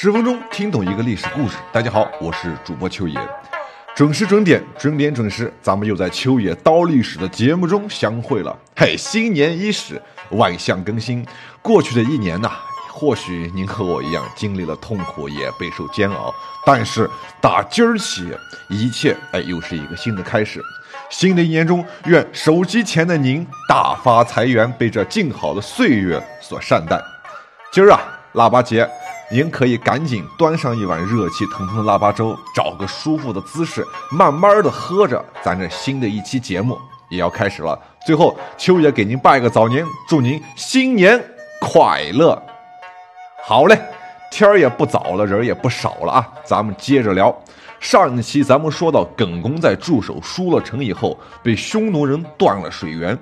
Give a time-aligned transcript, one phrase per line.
[0.00, 1.56] 十分钟听懂一个历史故事。
[1.72, 3.18] 大家好，我是主播秋野，
[3.96, 8.56] 准时准点，准点准时，咱们又在秋野刀历史的节目中相会了。
[8.76, 10.00] 嘿，新年伊始，
[10.30, 11.26] 万象更新。
[11.60, 12.52] 过去的一年呐，
[12.92, 16.32] 或许您和我一样经历了痛苦，也备受煎熬，
[16.64, 17.10] 但是
[17.40, 18.32] 打今儿起，
[18.68, 20.62] 一切哎，又是一个新的开始。
[21.10, 27.02] 新的一年中，愿手机前的您大发财源，被这静好的岁月所善待。
[27.72, 27.98] 今儿啊，
[28.34, 28.88] 腊八节，
[29.30, 35.22] 您可以赶紧端上一碗热气腾腾的腊八粥，找个舒服的姿势，慢慢的喝着。
[35.42, 36.78] 咱这新的一期节目
[37.10, 37.78] 也要开始了。
[38.06, 41.22] 最后，秋爷给您拜个早年，祝您新年
[41.60, 42.42] 快乐。
[43.44, 43.78] 好嘞，
[44.30, 47.34] 天儿也不早了，人也不少了啊，咱们接着聊。
[47.78, 53.16] 上一期咱们说到，耿恭在驻守舒了城以后，被匈奴人断了水源。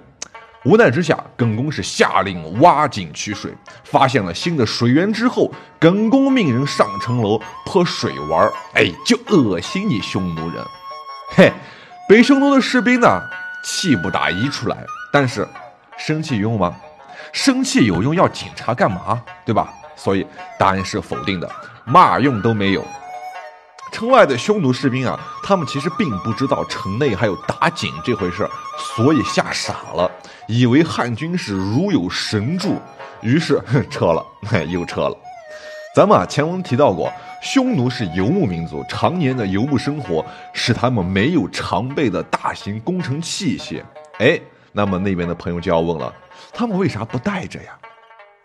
[0.66, 3.54] 无奈之下，耿恭是下令挖井取水。
[3.84, 5.48] 发现了新的水源之后，
[5.78, 10.64] 耿恭命人上城楼泼水玩哎，就恶心你匈奴人。
[11.36, 11.52] 嘿，
[12.08, 13.22] 北匈奴的士兵呢，
[13.62, 14.76] 气不打一处来。
[15.12, 15.46] 但是，
[15.96, 16.74] 生气有用吗？
[17.32, 19.22] 生气有用，要警察干嘛？
[19.44, 19.72] 对吧？
[19.94, 20.26] 所以
[20.58, 21.48] 答案是否定的，
[21.84, 22.84] 嘛用都没有。
[23.96, 28.46] 城外的匈奴士兵啊，他们其实并不知道城内还有打井这回事
[28.78, 30.10] 所以吓傻了，
[30.46, 32.78] 以为汉军是如有神助，
[33.22, 33.58] 于是
[33.88, 34.22] 撤了，
[34.68, 35.16] 又撤了。
[35.94, 43.82] 咱们啊前文提到过，匈奴是游牧民族，常年的游牧生活使他们没有常备的大型工程器械。
[44.18, 44.38] 哎，
[44.72, 46.12] 那么那边的朋友就要问了，
[46.52, 47.70] 他们为啥不带着呀？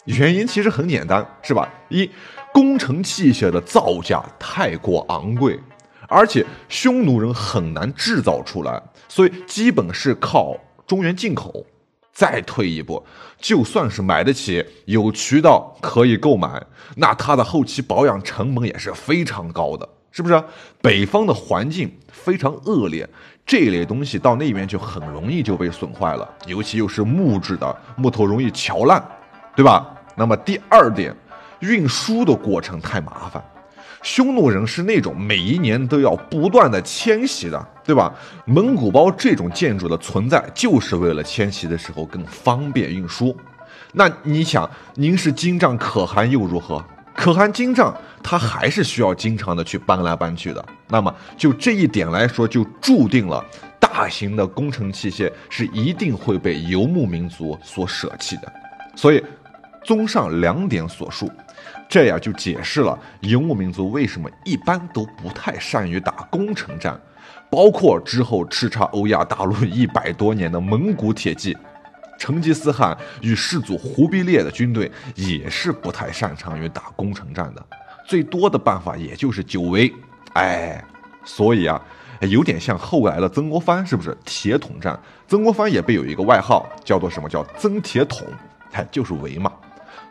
[0.05, 1.67] 原因其实很简单，是吧？
[1.89, 2.09] 一
[2.53, 5.59] 工程器械的造价太过昂贵，
[6.07, 11.65] 而且匈奴人很难制造出来，所以基本是靠中原进口。
[12.13, 13.03] 再退一步，
[13.39, 16.61] 就算是买得起，有渠道可以购买，
[16.97, 20.43] 那它的后期保养成本也是非常高的，是不是？
[20.81, 23.09] 北方的环境非常恶劣，
[23.45, 29.01] 这类东西到那边就很容易就被损坏了，尤其又是木质的，木头容易敲烂。
[29.53, 29.85] 对吧？
[30.15, 31.13] 那么第二点，
[31.61, 33.43] 运输的过程太麻烦。
[34.03, 38.11] 匈奴人是那种每一年都要不断的迁徙的，对吧？
[38.45, 43.37] 蒙古包这种建筑的存在，就是为了迁徙的时候更方便运输。
[43.93, 46.83] 那你想，您是金帐可汗又如何？
[47.13, 50.65] 可汗金帐他还是需要经常的去搬来搬去的。
[50.87, 53.45] 那么就这一点来说，就注定了
[53.79, 58.51] 大型的工程器械是一定会被游牧民族所舍弃的。
[58.95, 59.23] 所以。
[59.83, 61.29] 综上两点所述，
[61.89, 66.99] 这样就解释了游牧民族为什么一般都不太善于打攻城战，
[67.49, 71.57] 包括之后叱咤欧亚大陆一百多年的蒙古铁骑，
[72.17, 77.65] 成吉思汗与世祖忽必烈的军队也是不太擅长于打攻城战的，
[78.05, 79.91] 最多的办法也就是久围。
[80.33, 80.81] 哎，
[81.25, 81.81] 所以啊，
[82.21, 84.97] 有点像后来的曾国藩，是不是铁桶战？
[85.27, 88.25] 曾国藩也被有一个外号叫做什么叫曾铁桶，
[88.71, 89.51] 哎，就是围嘛。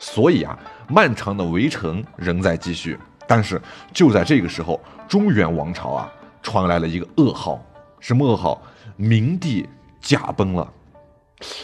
[0.01, 2.99] 所以啊，漫长的围城仍在继续。
[3.29, 3.63] 但是
[3.93, 6.11] 就在这个时候，中原王朝啊
[6.43, 7.65] 传来了一个噩耗，
[8.01, 8.61] 什么噩耗？
[8.97, 9.69] 明帝
[10.01, 10.69] 驾崩了。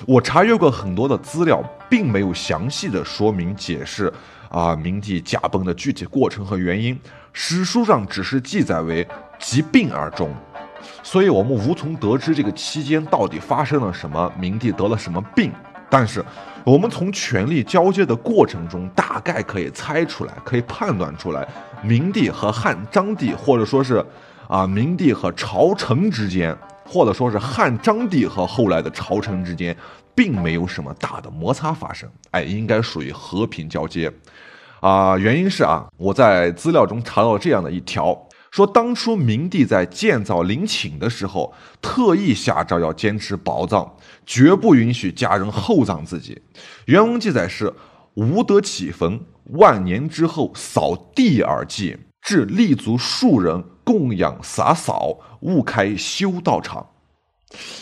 [0.07, 4.13] 我查阅过很多的资料，并没有详细的说明解释
[4.49, 6.99] 啊明帝驾崩的具体过程和原因。
[7.33, 9.07] 史书上只是记载为
[9.39, 10.31] 疾病而终，
[11.03, 15.53] 所以我们无从得知这个期间到底发生了什么，明帝得了什么病。
[15.91, 16.25] 但是，
[16.67, 21.47] 我们从权力交接的过程中，大概可以猜出来，可以判断出来，
[21.81, 24.05] 明帝和汉章帝，或者说是，
[24.49, 26.53] 啊，明帝和朝臣之间，
[26.85, 29.77] 或者说是汉章帝和后来的朝臣之间，
[30.13, 34.13] 并没有什么大的摩擦发生，哎，应该属于和平交接，
[34.81, 38.26] 啊，原因是啊，我在资料中查到这样的一条。
[38.57, 41.53] 说当初明帝在建造陵寝的时候，
[41.83, 43.87] 特意下诏要坚持薄葬，
[44.25, 46.41] 绝不允许家人厚葬自己。
[46.87, 47.71] 原文记载是：
[48.15, 49.21] 无得起坟，
[49.51, 56.87] 万年之后扫地而祭，至立足数人供养洒扫，勿开修道场。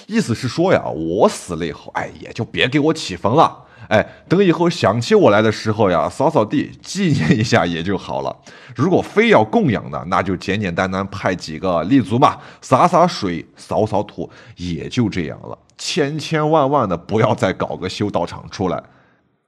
[0.07, 3.65] 意思是说呀，我死了以后，哎，也就别给我起坟了。
[3.89, 8.35] 哎，等以后想起我来的时候呀，扫扫地，纪念一下也就好了。
[8.75, 15.59] 如果非要供养的，那就简简单单派几个立足嘛，洒洒水，扫扫土，也就这样了。
[15.77, 18.83] 千千万万的不要再搞个修道场出来。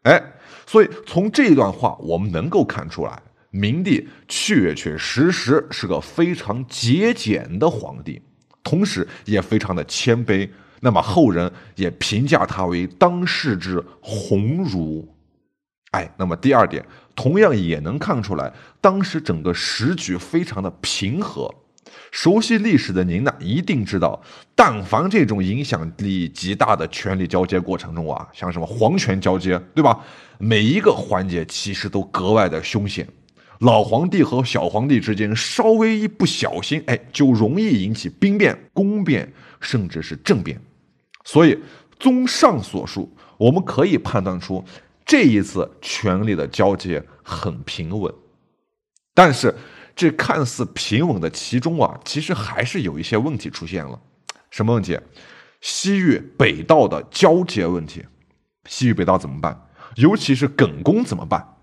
[0.03, 0.23] 哎，
[0.67, 8.21] 所以从这段话我们能够看出来，明帝确确实实是个非常节俭的皇帝，
[8.67, 10.49] 同时也非常的谦卑。
[10.81, 15.09] 那么后人也评价他为当世之鸿儒，
[15.93, 16.85] 哎，那么第二点，
[17.15, 21.55] 同样也能看出来，当时整个时局非常的平和。
[22.11, 24.21] 熟悉历史的您呢，一定知道，
[24.55, 29.99] 但凡这种影响力极大的权力交接过程中啊，像什么皇权交接，对吧？
[30.39, 33.07] 每一个环节其实都格外的凶险。
[33.61, 40.61] 老皇帝和小皇帝之间稍微一不小心，哎，就容易引起兵变、宫变，甚至是政变。
[41.25, 41.59] 所以，
[41.99, 44.65] 综上所述，我们可以判断出
[45.05, 48.13] 这一次权力的交接很平稳。
[49.15, 49.55] 但是，
[49.95, 53.99] 这看似平稳的其中啊，其实还是有一些问题出现了。
[54.51, 54.99] 什么问题？
[55.63, 58.05] 西域北道的交接问题。
[58.67, 59.69] 西域北道怎么办？
[59.97, 61.56] 尤其是耿恭怎么办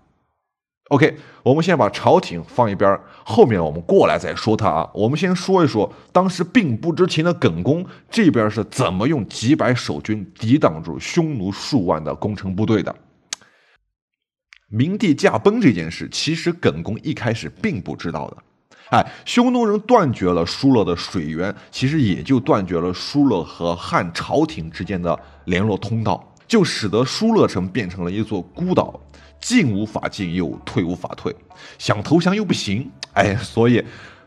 [0.88, 4.90] ？OK，我们先把朝廷放一边，后面我们过来再说他啊。
[4.92, 12.94] 我们先说一说当时并不知情的耿恭这边是怎么用几百守军抵挡住匈奴数万的攻城部队的。
[14.68, 18.36] 明帝驾崩这件事，其实耿恭一开始并不知道的。
[18.90, 29.00] 哎，匈奴人断绝了疏勒的水源，其实也就断绝了疏勒和汉朝廷之间的联络通道，就使得疏勒城变成了一座孤岛。
[29.40, 31.34] 进无法进，又退无法退，
[31.78, 33.84] 想投降又不行，哎，所以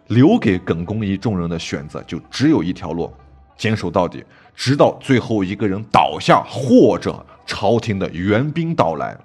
[0.09, 3.11] 留给耿恭一众人的选择就只有一条路：
[3.57, 4.23] 坚守到底，
[4.53, 9.17] 直到最后一个人倒下，或者朝廷的援兵到来。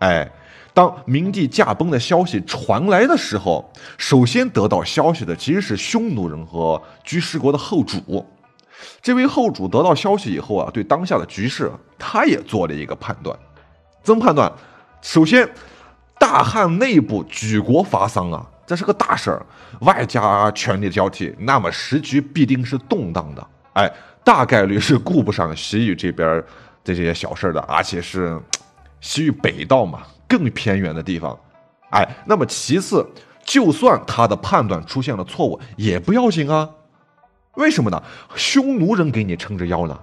[0.00, 0.30] 哎，
[0.74, 8.26] 当明帝驾崩的消息传来的时候，首先得到消息的其实是匈奴人和居士国的后主。
[9.02, 13.36] 这位后主得到消息以后啊，对当下的局势，他也做了一个判断，
[14.02, 14.50] 怎么判断？
[15.02, 15.48] 首先，
[16.18, 19.46] 大汉内部举国伐丧啊，这是个大事儿，
[19.80, 23.46] 外加权力交替，那么时局必定是动荡的。
[23.72, 23.90] 哎，
[24.22, 26.44] 大概率是顾不上西域这边
[26.84, 28.38] 这些小事的，而且是
[29.00, 31.38] 西域北道嘛，更偏远的地方。
[31.90, 33.06] 哎，那么其次，
[33.42, 36.68] 就算他的判断出现了错误，也不要紧啊。
[37.60, 38.02] 为什么呢？
[38.34, 39.96] 匈奴人给你撑着腰呢。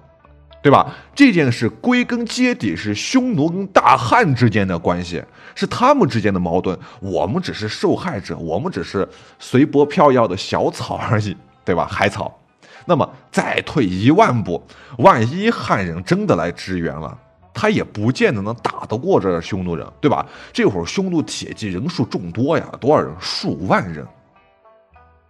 [0.59, 0.93] 对吧？
[1.15, 5.23] 这件事归根结底是匈奴跟大汉之间的关系，
[5.55, 6.77] 是他们之间的矛盾。
[6.99, 9.07] 我们只是受害者，我们只是
[9.39, 11.87] 随波飘摇的小草而已，对吧？
[11.89, 12.37] 海草。
[12.85, 14.61] 那么再退一万步，
[14.97, 17.17] 万一汉人真的来支援了，
[17.53, 20.25] 他也不见得能打得过这匈奴人，对吧？
[20.51, 23.13] 这会儿匈奴铁骑人数众多呀，多少人？
[23.21, 24.05] 数万人。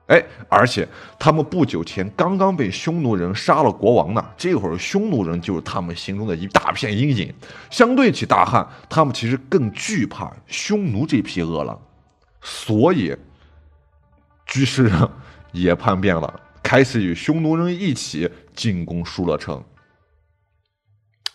[0.08, 0.88] 哎，而且
[1.20, 7.34] 他们不久前刚刚被匈奴人杀了国王呢，这会儿匈奴人就是他们心中的一大片阴影。
[7.70, 11.78] 相对起大汉，他们其实更惧怕匈奴这批恶狼，
[12.42, 13.14] 所以
[14.46, 14.90] 居士
[15.52, 19.62] 也叛变了，开始与匈奴人一起进攻疏勒城。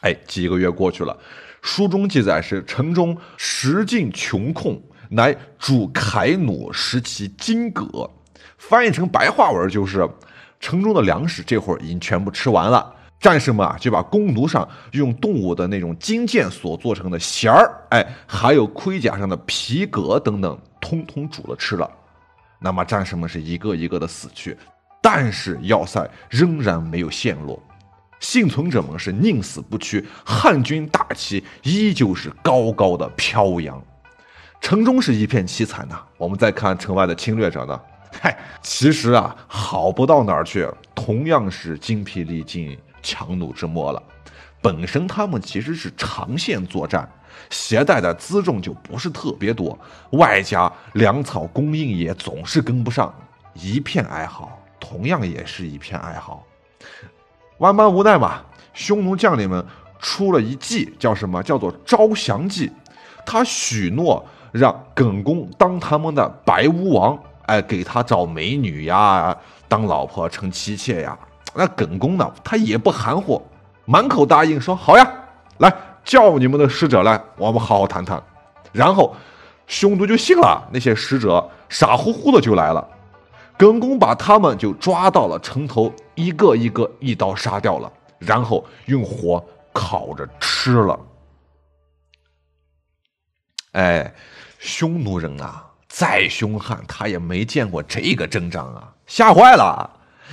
[0.00, 1.14] 哎，几个月过去了，
[1.60, 8.10] 书中记载是城中食尽穷困，乃主凯弩食其金戈。
[8.68, 10.08] 翻译成白话文就是，
[10.60, 21.90] 城中的粮食这会儿已经全部吃完了，战士们啊就把弓弩上用动物的那种金剑所做成的弦儿，哎，还有盔甲上的皮革等等，通通煮了吃了。
[22.60, 24.56] 那么战士们是一个一个的死去，
[25.02, 27.60] 但是要塞仍然没有陷落，
[28.20, 33.82] 幸存者们是宁死不屈，汉军大旗依旧是高高的飘扬，
[34.60, 36.00] 城中是一片凄惨呐。
[36.16, 37.78] 我们再看城外的侵略者呢？
[38.20, 44.02] 嗨， 其实啊，好不到哪儿去，同样是精疲力尽、强弩之末了。
[44.60, 47.08] 本身他们其实是长线作战，
[47.50, 49.76] 携带的辎重就不是特别多，
[50.10, 53.12] 外加粮草供应也总是跟不上，
[53.54, 56.42] 一片哀嚎，同样也是一片哀嚎。
[57.58, 58.42] 万般无奈嘛，
[58.72, 59.64] 匈奴将领们
[59.98, 61.42] 出了一计，叫什么？
[61.42, 62.70] 叫做招降计。
[63.26, 67.18] 他许诺让耿恭当他们的白乌王。
[67.46, 69.36] 哎，给他找美女呀，
[69.68, 71.18] 当老婆成妻妾呀。
[71.54, 73.40] 那耿恭呢，他也不含糊，
[73.84, 75.12] 满口答应说好呀，
[75.58, 75.72] 来
[76.04, 78.22] 叫你们的使者来，我们好好谈谈。
[78.72, 79.14] 然后
[79.66, 82.88] 匈奴就信了，那些使者傻乎乎的就来了。
[83.58, 90.98] 耿恭把他们就抓到了城头，一个一个一刀杀掉了，然后用火烤着吃了。
[93.72, 94.14] 哎，
[94.58, 95.64] 匈奴人啊！
[95.94, 99.90] 再凶悍，他也没见过这个阵仗啊，吓坏了，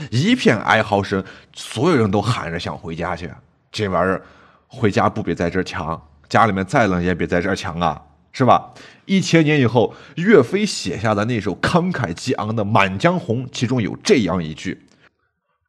[0.09, 1.21] 一片哀嚎声，
[1.53, 3.29] 所有人都喊着想回家去。
[3.69, 4.23] 这玩意儿，
[4.67, 8.01] 回家不比在这儿强，家里面再冷也比在这儿强啊，
[8.31, 8.73] 是吧？
[9.03, 14.87] 一千年以后，岳飞写下的那首慷慨激昂的《满江红》，其中有这样一句：“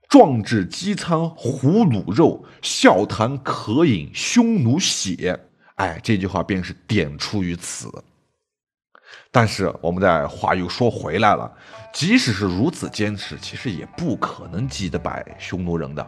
[0.08, 5.40] 壮志饥餐胡虏肉，笑谈渴饮匈奴血。”
[5.76, 7.90] 哎，这句话便是点出于此。
[9.30, 11.50] 但是我们再话又说回来了，
[11.92, 16.06] 即使是如此坚持，其实也不可能击得败匈奴人的。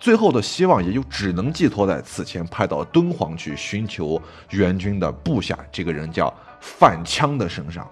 [0.00, 7.88] 最后的希望也就只能寄托在此前派到敦煌去寻求援军的部下，这个人叫范羌的身上。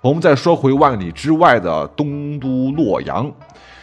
[0.00, 3.30] 我们再说回万里之外的东都洛阳，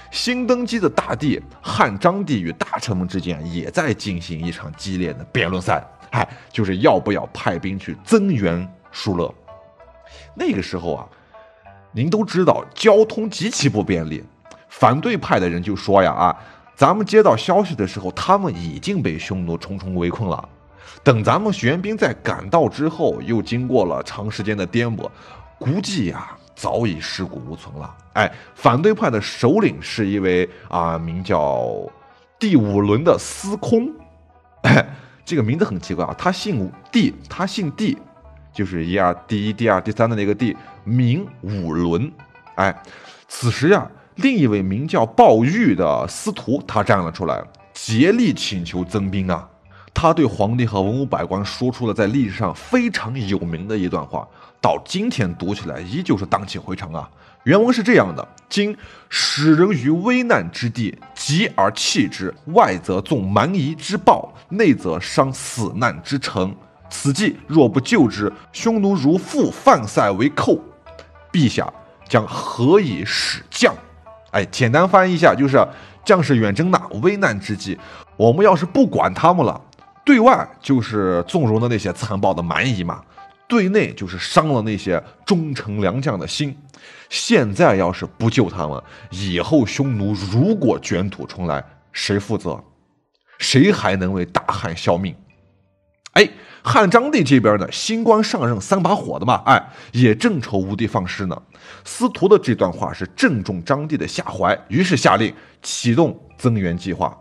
[0.10, 9.32] 新登基的大帝汉章帝与大臣们之间也在进行一场激烈的辩论赛，哎，就是要不要派兵去增援疏勒。
[10.36, 11.08] 那个时候啊，
[11.92, 14.24] 您都知道交通极其不便利，
[14.70, 16.36] 反对派的人就说呀啊。
[16.76, 20.50] 咱们接到消息的时候，他们已经被匈奴重重围困了。
[21.04, 25.08] 等咱们援兵在赶到之后，又经过了长时间的颠簸，
[25.60, 27.96] 估计呀早已尸骨无存了。
[28.14, 31.70] 哎，反对派的首领是一位啊名叫
[32.40, 33.88] 第五轮的司空，
[35.24, 37.98] 这个名字很奇怪啊，他姓帝，他姓帝，
[38.54, 42.12] 就是一二第一、第二、第三的那个帝，名五伦。
[42.56, 42.74] 哎，
[43.28, 43.90] 此时呀。
[44.18, 47.44] 另一位名叫鲍玉的司徒，他站了出来，
[47.74, 49.50] 竭力请求增兵啊！
[49.92, 54.28] 他对皇帝和文武百官说出了在历史上非常有名的一段话，
[54.62, 57.10] 到今天读起来依旧是荡气回肠啊！
[57.46, 58.78] 原文是这样的：“今
[59.10, 66.56] 使人于危难之地，急而弃之，外则纵蛮夷之暴，内则伤死难之城。
[66.96, 70.60] 此计若不救之，匈奴如复犯塞为寇，
[71.32, 71.68] 陛下
[72.08, 73.76] 将何以使将？”
[74.30, 75.58] 哎，简单翻译一下，就是
[76.06, 77.76] 将士远征呐，危难之际，
[78.16, 79.60] 我们要是不管他们了，
[80.06, 83.02] 对外就是纵容的那些残暴的蛮夷嘛，
[83.48, 86.56] 对内就是伤了那些忠臣良将的心。
[87.10, 92.64] 现在要是不救他们，以后匈奴如果卷土重来，谁负责？
[93.40, 95.16] 谁还能为大汉效命？
[96.12, 96.30] 哎。
[96.66, 101.40] 汉章帝这边呢，新官上任三把火的嘛，哎，也正愁无地放矢呢。
[101.84, 107.16] 司徒的这段话是正中章帝的下怀，于是下令启动增援计划。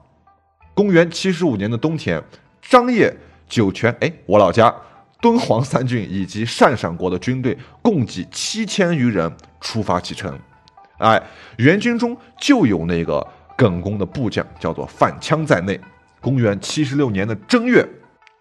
[0.74, 2.22] 公元七十五年的冬天，
[2.62, 3.12] 张掖、
[3.48, 4.72] 酒泉，哎，我老家
[5.20, 9.30] 敦煌三郡以及鄯善国的军队共计七千余人
[9.60, 10.38] 出发启程。
[10.98, 11.20] 哎，
[11.58, 15.78] 援军中就有那个耿恭的部将，叫做范羌在内。
[16.20, 17.84] 公元七十六年的正月。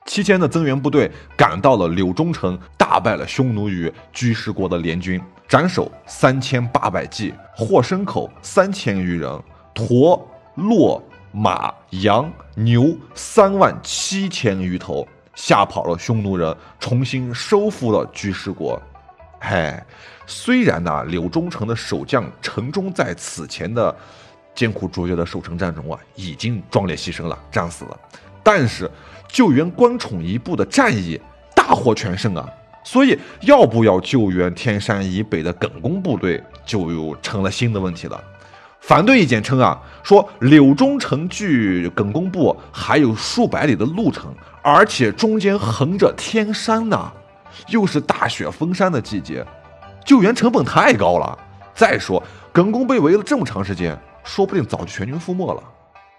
[0.05, 9.41] 七千的增援部队赶到了柳中城，大败了匈奴与居士国的联军，斩首三千八百骑，获牲口三千余人，
[9.73, 18.81] 驼、骆、马、羊、牛三万七千余头，吓跑了匈奴人，重新收复了居士国。
[19.39, 19.73] 嘿，
[20.27, 23.95] 虽然呢，柳中城的守将陈忠在此前的
[24.53, 27.99] 艰苦卓绝的守城战中啊，已经壮烈牺牲了，战死了，
[28.43, 28.89] 但是。
[29.33, 31.17] 救援关宠一部的战役
[31.55, 32.45] 大获全胜啊，
[32.83, 38.21] 所以要不要救援天山以北的耿恭部队，就又成了新的问题了。
[38.81, 47.09] 反对意见称啊，说柳中城距耿恭部还有数百里的路程，而且中间横着天山呐，
[47.69, 49.45] 又是大雪封山的季节，
[50.03, 51.39] 救援成本太高了。
[51.73, 52.21] 再说
[52.51, 55.63] 耿恭被围了这么长时间，说不定早就全军覆没了，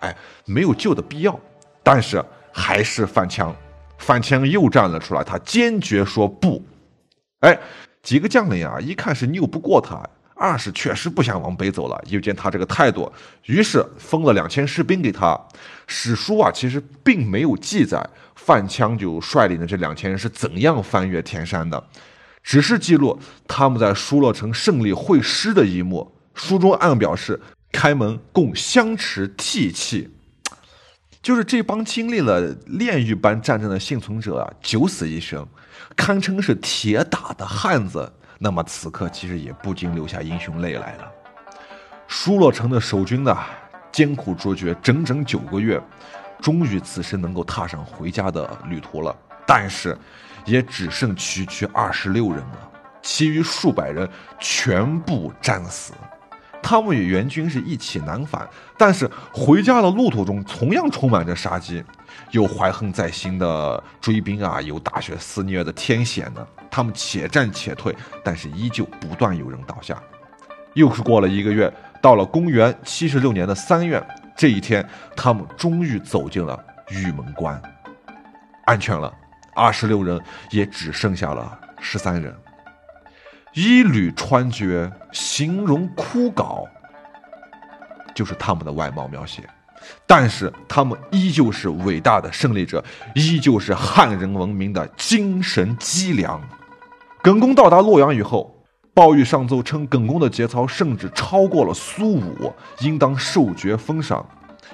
[0.00, 1.38] 哎，没有救的必要。
[1.82, 2.24] 但是。
[2.54, 3.50] 还是范羌，
[3.96, 6.62] 范羌又站了出来，他坚决说不。
[7.40, 7.58] 哎，
[8.02, 11.98] 几个将领啊，一看是拗不过他，二是确实不想往北走了。
[12.08, 13.10] 又见他这个态度，
[13.46, 15.34] 于是封了两千士兵给他。
[15.86, 21.82] 史书啊，其实并没有记载范羌就率领的这两千人是怎样翻越天山的，
[22.42, 26.14] 只是记录他们在疏勒城胜利会师的一幕。
[26.34, 27.40] 书中暗表示，
[27.72, 30.10] 开门共相持涕泣。
[31.22, 35.46] 就是这帮经历了炼狱般战争的幸存者啊，九死一生，
[35.94, 38.12] 堪称是铁打的汉子。
[38.40, 41.12] 那么此刻其实也不禁流下英雄泪来了。
[42.08, 43.38] 疏勒城的守军呢，
[43.92, 45.80] 艰苦卓绝整整九个月，
[46.40, 49.16] 终于此时能够踏上回家的旅途了。
[49.46, 49.96] 但是，
[50.44, 54.08] 也只剩区区二十六人了，其余数百人
[54.40, 55.92] 全部战死。
[56.62, 61.82] 他们与援军是一起南返，但是回家的路途中同样充满着杀机，
[62.30, 66.46] 有怀恨在心的追兵啊，有大雪肆虐的天险呢。
[66.70, 70.00] 他们且战且退，但是依旧不断有人倒下。
[70.74, 74.02] 又是过了一个月，到了公元七十六年的三月
[74.34, 77.60] 这一天，他们终于走进了玉门关，
[78.64, 79.12] 安全了。
[79.54, 80.18] 二十六人
[80.50, 82.34] 也只剩下了十三人。
[83.54, 86.66] 衣履穿绝，形容枯槁，
[88.14, 89.42] 就是他们的外貌描写。
[90.06, 92.82] 但是他们依旧是伟大的胜利者，
[93.14, 96.40] 依旧是汉人文明的精神脊梁。
[97.22, 104.24] 耿恭到达洛阳以后，鲍玉上奏称耿恭的节操甚至超过了苏武，应当受爵封赏。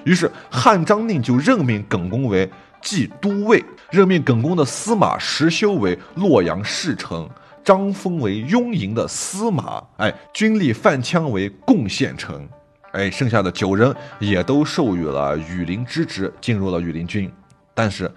[0.05, 2.49] 于是汉章帝就任命耿恭为
[2.81, 7.27] 冀都尉，任命耿恭的司马石修为洛阳侍臣，
[7.63, 12.47] 张封为雍营的司马，哎，军吏范羌为贡献城，
[12.93, 17.31] 哎，剩下的九人也都授予了羽林之职，进入了羽林军。
[17.73, 18.11] 但是，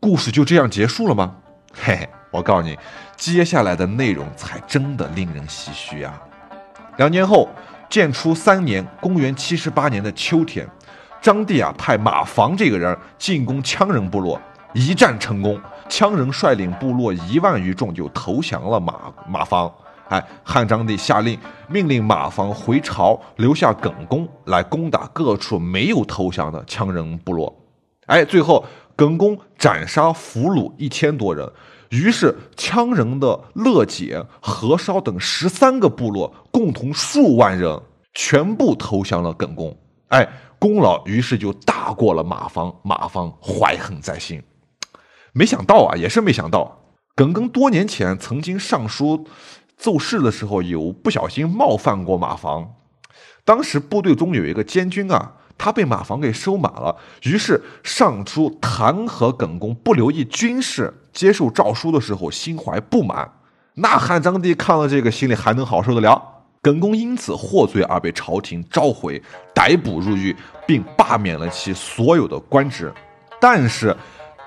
[0.00, 1.36] 故事就这样结束了吗？
[1.72, 2.76] 嘿嘿，我告诉你，
[3.16, 6.20] 接下来的内容才真的令人唏嘘啊！
[6.96, 7.48] 两年后，
[7.88, 10.68] 建初三年（公元七十八年的秋天）。
[11.22, 14.40] 张帝啊，派马房这个人进攻羌人部落，
[14.74, 15.58] 一战成功，
[15.88, 19.72] 羌人率领部落一万余众就投降了马马方。
[20.08, 27.54] 哎，汉章帝下令命令马方回朝，留下耿恭来攻打各处没有投降的羌人部落。
[28.06, 31.50] 哎，最后耿恭斩杀俘虏一千多人，
[31.90, 37.80] 于是羌人的乐解、何烧等十三个部落共同数万人
[38.12, 39.76] 全部投降了耿恭。
[40.08, 40.28] 哎。
[40.62, 44.40] 功劳于是就大过了马方，马方怀恨在心。
[45.32, 46.80] 没想到啊，也是没想到，
[47.14, 49.26] 耿耿多年前曾经上书
[49.76, 52.74] 奏事的时候，有不小心冒犯过马房。
[53.44, 60.92] 当时部队中有一个监军啊，他被马房给收买了，于是上书弹劾耿恭不留意军事。
[61.12, 63.30] 接受诏书的时候，心怀不满。
[63.74, 66.22] 那汉章帝看了这个，心里还能好受得了？
[66.60, 69.20] 耿恭因此获罪而被朝廷召回、
[69.54, 70.36] 逮捕入狱，
[70.66, 72.92] 并罢免了其所有的官职。
[73.40, 73.96] 但是，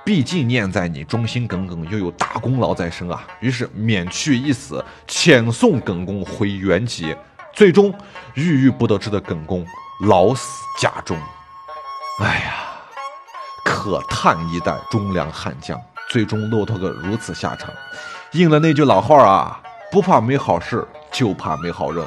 [0.05, 7.15] 毕竟念在你忠心耿耿，又有大功劳在身啊，于是免去一死，遣送耿恭回原籍。
[7.51, 7.93] 最终，
[8.35, 9.65] 郁郁不得志的耿恭
[10.01, 10.47] 老死
[10.79, 11.17] 家中。
[12.19, 12.53] 哎呀，
[13.65, 17.71] 可叹一代忠良悍将，最终落得个如此下场。
[18.31, 19.59] 应了那句老话啊，
[19.91, 20.87] 不怕没好事。
[21.11, 22.05] 就怕没好人。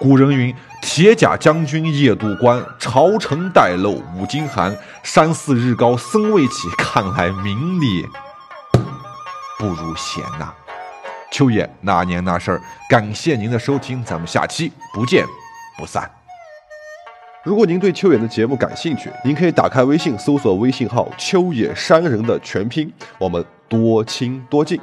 [0.00, 4.74] 古人云：“铁甲将军夜渡关，朝臣待漏五更寒。
[5.02, 8.08] 山寺日高僧未起，看来名利
[9.58, 10.54] 不如闲呐。”
[11.30, 15.26] 秋野那年那事儿，感谢您的收听，咱们下期不见
[15.76, 16.10] 不散。
[17.44, 24.80] 如果您对秋野的节目感兴趣，您可以打开微信搜索微信号“秋野山人”的全拼，我们多亲多近。